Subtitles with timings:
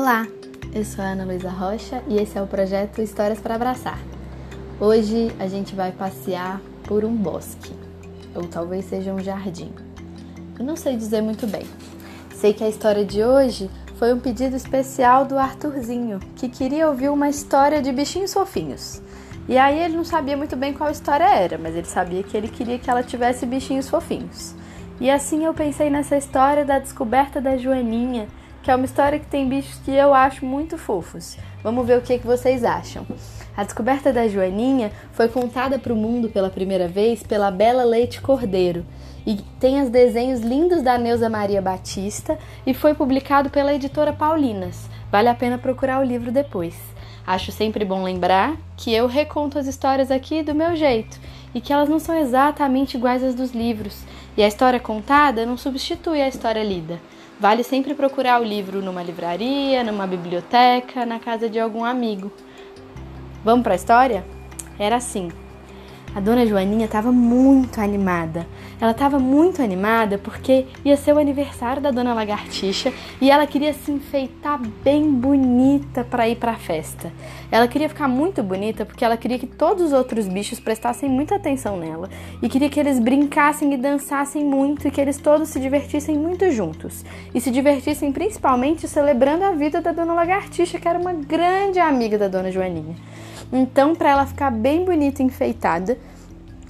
[0.00, 0.26] Olá,
[0.74, 3.98] eu sou a Ana Luísa Rocha e esse é o projeto Histórias para Abraçar.
[4.80, 7.74] Hoje a gente vai passear por um bosque,
[8.34, 9.70] ou talvez seja um jardim.
[10.58, 11.66] Eu não sei dizer muito bem.
[12.34, 17.10] Sei que a história de hoje foi um pedido especial do Arthurzinho, que queria ouvir
[17.10, 19.02] uma história de bichinhos fofinhos.
[19.46, 22.48] E aí ele não sabia muito bem qual história era, mas ele sabia que ele
[22.48, 24.54] queria que ela tivesse bichinhos fofinhos.
[24.98, 28.28] E assim eu pensei nessa história da descoberta da Joaninha,
[28.62, 31.36] que é uma história que tem bichos que eu acho muito fofos.
[31.62, 33.06] Vamos ver o que, que vocês acham.
[33.56, 38.20] A descoberta da Joaninha foi contada para o mundo pela primeira vez pela Bela Leite
[38.20, 38.84] Cordeiro
[39.26, 44.88] e tem os desenhos lindos da Neuza Maria Batista e foi publicado pela editora Paulinas.
[45.10, 46.74] Vale a pena procurar o livro depois.
[47.26, 51.20] Acho sempre bom lembrar que eu reconto as histórias aqui do meu jeito
[51.54, 54.02] e que elas não são exatamente iguais às dos livros,
[54.36, 57.00] e a história contada não substitui a história lida.
[57.40, 62.30] Vale sempre procurar o livro numa livraria, numa biblioteca, na casa de algum amigo.
[63.42, 64.26] Vamos para a história?
[64.78, 65.30] Era assim.
[66.12, 68.44] A dona Joaninha estava muito animada.
[68.80, 73.72] Ela estava muito animada porque ia ser o aniversário da dona Lagartixa e ela queria
[73.72, 77.12] se enfeitar bem bonita para ir para a festa.
[77.48, 81.36] Ela queria ficar muito bonita porque ela queria que todos os outros bichos prestassem muita
[81.36, 82.10] atenção nela
[82.42, 86.50] e queria que eles brincassem e dançassem muito e que eles todos se divertissem muito
[86.50, 91.78] juntos e se divertissem principalmente celebrando a vida da dona Lagartixa, que era uma grande
[91.78, 92.96] amiga da dona Joaninha.
[93.52, 95.98] Então, para ela ficar bem bonita e enfeitada,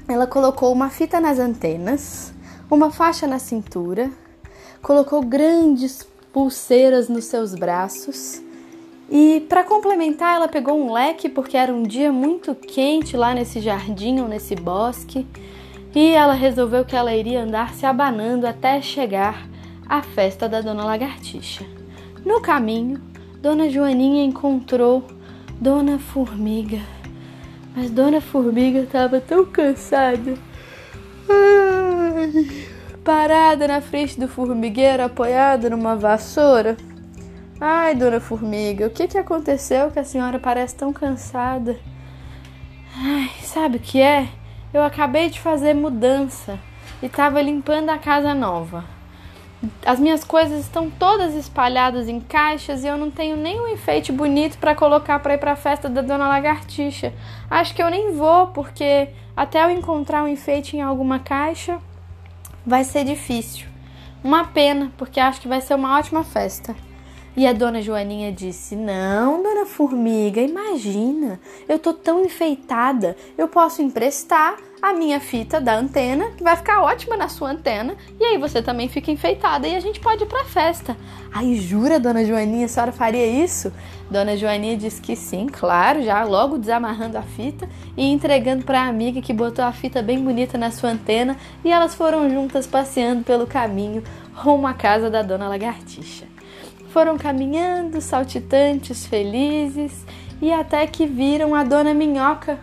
[0.09, 2.33] ela colocou uma fita nas antenas,
[2.71, 4.11] uma faixa na cintura,
[4.83, 8.43] colocou grandes pulseiras nos seus braços.
[9.11, 13.61] E para complementar, ela pegou um leque porque era um dia muito quente lá nesse
[13.61, 15.27] jardim ou nesse bosque,
[15.95, 19.49] e ela resolveu que ela iria andar se abanando até chegar
[19.89, 21.65] à festa da Dona Lagartixa.
[22.25, 23.03] No caminho,
[23.43, 25.05] Dona Joaninha encontrou
[25.61, 26.81] Dona Formiga.
[27.77, 30.35] Mas Dona Formiga estava tão cansada.
[31.29, 32.67] Ai,
[33.05, 36.79] parada na frente do formigueiro, apoiada numa vassoura.
[37.61, 41.79] Ai, Dona Formiga, o que, que aconteceu que a senhora parece tão cansada?
[42.97, 44.31] Ai, sabe o que é?
[44.73, 46.59] Eu acabei de fazer mudança
[47.03, 48.83] e estava limpando a casa nova.
[49.85, 54.57] As minhas coisas estão todas espalhadas em caixas e eu não tenho nenhum enfeite bonito
[54.57, 57.13] para colocar para ir para a festa da Dona Lagartixa.
[57.51, 61.79] Acho que eu nem vou, porque até eu encontrar um enfeite em alguma caixa
[62.65, 63.69] vai ser difícil.
[64.25, 66.75] Uma pena, porque acho que vai ser uma ótima festa.
[67.37, 73.81] E a dona Joaninha disse: Não, dona Formiga, imagina, eu tô tão enfeitada, eu posso
[73.81, 78.39] emprestar a minha fita da antena, que vai ficar ótima na sua antena, e aí
[78.39, 80.97] você também fica enfeitada e a gente pode ir pra festa.
[81.33, 83.73] Aí jura, dona Joaninha, a senhora faria isso?
[84.11, 88.89] Dona Joaninha disse que sim, claro, já logo desamarrando a fita e entregando para a
[88.89, 93.23] amiga que botou a fita bem bonita na sua antena, e elas foram juntas passeando
[93.23, 94.03] pelo caminho
[94.35, 96.30] rumo à casa da dona Lagartixa.
[96.91, 100.05] Foram caminhando, saltitantes, felizes,
[100.43, 102.59] e até que viram a dona Minhoca.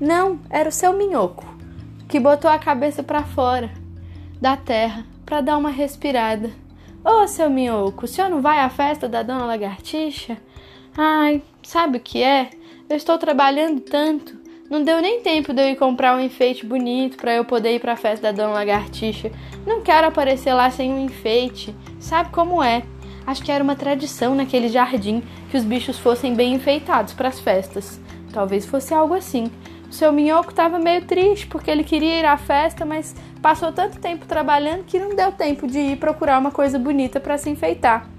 [0.00, 1.44] Não, era o seu minhoco,
[2.08, 3.70] que botou a cabeça para fora
[4.40, 6.50] da terra para dar uma respirada.
[7.04, 10.36] Ô, oh, seu minhoco, o senhor não vai à festa da dona Lagartixa?
[10.96, 12.50] Ai, sabe o que é?
[12.88, 14.36] Eu estou trabalhando tanto.
[14.68, 17.80] Não deu nem tempo de eu ir comprar um enfeite bonito para eu poder ir
[17.80, 19.30] para a festa da dona Lagartixa.
[19.66, 21.74] Não quero aparecer lá sem um enfeite.
[22.00, 22.82] Sabe como é?
[23.26, 27.40] Acho que era uma tradição naquele jardim que os bichos fossem bem enfeitados para as
[27.40, 28.00] festas.
[28.32, 29.50] Talvez fosse algo assim.
[29.88, 33.98] O seu minhoco estava meio triste porque ele queria ir à festa, mas passou tanto
[33.98, 38.13] tempo trabalhando que não deu tempo de ir procurar uma coisa bonita para se enfeitar.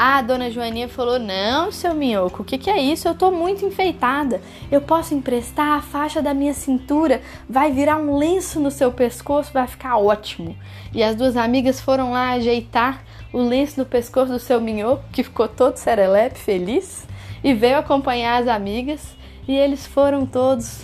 [0.00, 3.08] Ah, a dona Joaninha falou: Não, seu minhoco, o que, que é isso?
[3.08, 4.40] Eu tô muito enfeitada.
[4.70, 7.20] Eu posso emprestar a faixa da minha cintura,
[7.50, 10.56] vai virar um lenço no seu pescoço, vai ficar ótimo.
[10.94, 13.02] E as duas amigas foram lá ajeitar
[13.32, 17.04] o lenço no pescoço do seu minhoco, que ficou todo serelepe, feliz,
[17.42, 19.16] e veio acompanhar as amigas.
[19.48, 20.80] E eles foram todos,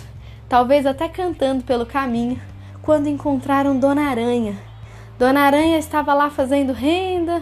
[0.49, 2.37] talvez até cantando pelo caminho,
[2.81, 4.57] quando encontraram Dona Aranha.
[5.17, 7.41] Dona Aranha estava lá fazendo renda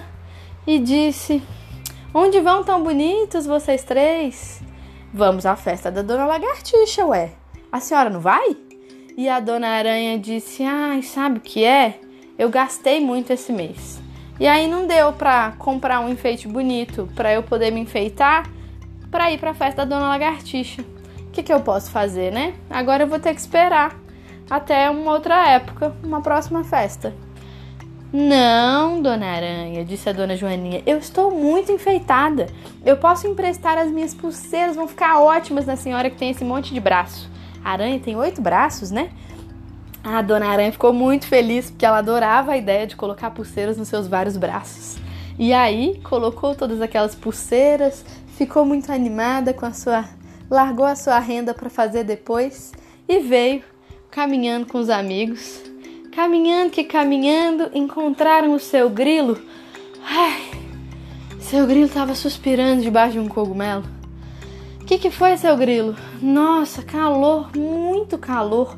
[0.68, 1.42] e disse:
[2.16, 4.62] Onde vão tão bonitos vocês três?
[5.12, 7.32] Vamos à festa da Dona Lagartixa, ué.
[7.72, 8.56] A senhora não vai?
[9.18, 12.00] E a Dona Aranha disse: Ai, sabe o que é?
[12.38, 14.00] Eu gastei muito esse mês.
[14.40, 18.48] E aí não deu pra comprar um enfeite bonito para eu poder me enfeitar
[19.10, 20.84] para ir pra festa da Dona Lagartixa.
[21.20, 22.54] O que, que eu posso fazer, né?
[22.70, 24.00] Agora eu vou ter que esperar
[24.48, 27.12] até uma outra época, uma próxima festa.
[28.16, 32.46] Não, dona Aranha, disse a dona Joaninha, eu estou muito enfeitada.
[32.86, 36.76] Eu posso emprestar as minhas pulseiras, vão ficar ótimas na senhora que tem esse monte
[36.76, 37.28] de braço.
[37.66, 39.10] A aranha tem oito braços, né?
[40.04, 43.88] A dona Aranha ficou muito feliz porque ela adorava a ideia de colocar pulseiras nos
[43.88, 44.98] seus vários braços.
[45.40, 48.06] E aí colocou todas aquelas pulseiras,
[48.38, 50.06] ficou muito animada com a sua.
[50.52, 52.74] largou a sua renda para fazer depois
[53.10, 53.64] e veio
[54.12, 55.73] caminhando com os amigos
[56.16, 59.42] Caminhando que caminhando, encontraram o seu grilo.
[60.06, 60.44] Ai,
[61.40, 63.84] seu grilo estava suspirando debaixo de um cogumelo.
[64.80, 65.96] O que, que foi, seu grilo?
[66.22, 68.78] Nossa, calor, muito calor.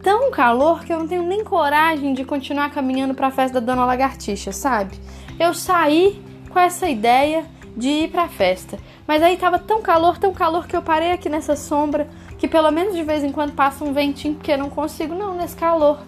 [0.00, 3.72] Tão calor que eu não tenho nem coragem de continuar caminhando para a festa da
[3.72, 4.96] Dona Lagartixa, sabe?
[5.40, 7.46] Eu saí com essa ideia
[7.76, 8.78] de ir para a festa,
[9.08, 12.70] mas aí tava tão calor, tão calor que eu parei aqui nessa sombra, que pelo
[12.70, 15.98] menos de vez em quando passa um ventinho, porque eu não consigo não nesse calor.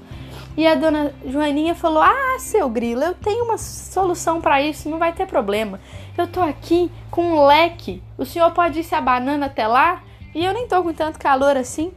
[0.58, 4.98] E a dona Joaninha falou: Ah, seu grilo, eu tenho uma solução para isso, não
[4.98, 5.78] vai ter problema.
[6.16, 10.02] Eu tô aqui com um leque, o senhor pode ir se abanando até lá
[10.34, 11.92] e eu nem tô com tanto calor assim.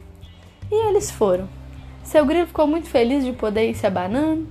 [0.70, 1.48] E eles foram.
[2.04, 4.46] Seu grilo ficou muito feliz de poder ir se abanando.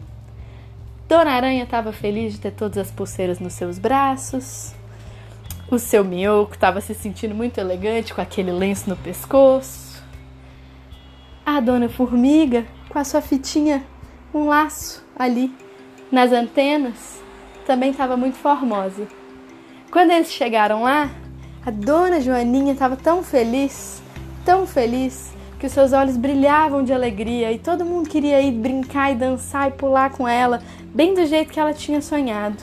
[1.08, 4.74] Dona Aranha estava feliz de ter todas as pulseiras nos seus braços.
[5.70, 10.04] O seu minhoco estava se sentindo muito elegante com aquele lenço no pescoço.
[11.46, 13.82] A dona Formiga, com a sua fitinha
[14.34, 15.54] um laço ali
[16.12, 17.22] nas antenas,
[17.66, 19.08] também estava muito formosa.
[19.92, 21.10] Quando eles chegaram lá,
[21.66, 24.02] a dona Joaninha estava tão feliz,
[24.44, 29.12] tão feliz, que os seus olhos brilhavam de alegria e todo mundo queria ir brincar
[29.12, 32.58] e dançar e pular com ela, bem do jeito que ela tinha sonhado.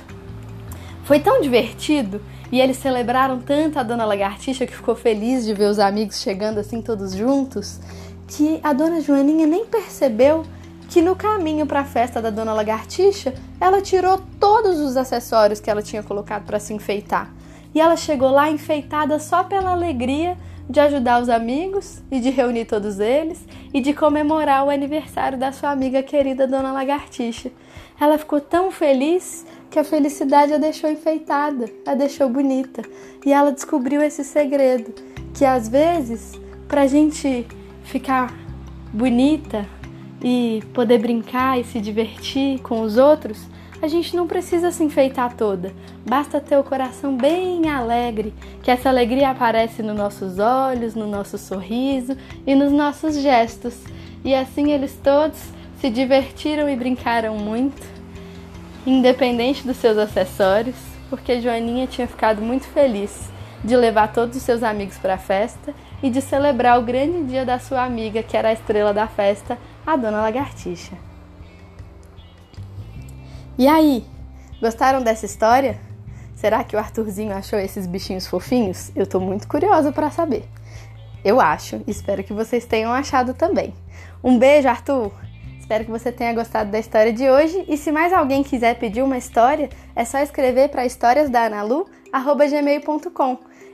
[1.05, 2.21] Foi tão divertido
[2.51, 6.59] e eles celebraram tanto a dona Lagartixa que ficou feliz de ver os amigos chegando
[6.59, 7.79] assim todos juntos,
[8.27, 10.43] que a dona Joaninha nem percebeu
[10.89, 15.71] que no caminho para a festa da Dona Lagartixa, ela tirou todos os acessórios que
[15.71, 17.31] ela tinha colocado para se enfeitar.
[17.75, 20.37] E ela chegou lá enfeitada só pela alegria
[20.69, 25.53] de ajudar os amigos e de reunir todos eles e de comemorar o aniversário da
[25.53, 27.51] sua amiga querida Dona Lagartixa.
[28.01, 32.83] Ela ficou tão feliz que a felicidade a deixou enfeitada, a deixou bonita.
[33.25, 34.95] E ela descobriu esse segredo:
[35.35, 36.33] que às vezes,
[36.67, 37.47] para a gente
[37.85, 38.33] ficar
[38.93, 39.67] bonita,
[40.23, 43.47] e poder brincar e se divertir com os outros,
[43.81, 45.73] a gente não precisa se enfeitar toda.
[46.05, 51.39] Basta ter o coração bem alegre, que essa alegria aparece nos nossos olhos, no nosso
[51.39, 52.17] sorriso
[52.47, 53.77] e nos nossos gestos.
[54.25, 55.39] E assim eles todos
[55.81, 57.81] se divertiram e brincaram muito,
[58.85, 60.77] independente dos seus acessórios,
[61.09, 63.31] porque Joaninha tinha ficado muito feliz
[63.63, 67.45] de levar todos os seus amigos para a festa e de celebrar o grande dia
[67.45, 70.97] da sua amiga, que era a estrela da festa, a Dona Lagartixa.
[73.57, 74.05] E aí,
[74.61, 75.79] gostaram dessa história?
[76.37, 78.93] Será que o Arthurzinho achou esses bichinhos fofinhos?
[78.95, 80.45] Eu tô muito curiosa para saber.
[81.25, 83.75] Eu acho, espero que vocês tenham achado também.
[84.23, 85.11] Um beijo, Arthur!
[85.59, 87.65] Espero que você tenha gostado da história de hoje.
[87.69, 91.98] E se mais alguém quiser pedir uma história, é só escrever para historiasdanalu.gmail.com.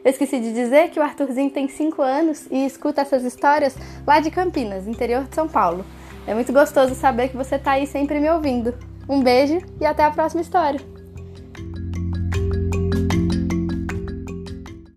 [0.05, 3.77] Eu esqueci de dizer que o Arthurzinho tem 5 anos e escuta essas histórias
[4.07, 5.85] lá de Campinas, interior de São Paulo.
[6.27, 8.75] É muito gostoso saber que você está aí sempre me ouvindo.
[9.09, 10.94] Um beijo e até a próxima história!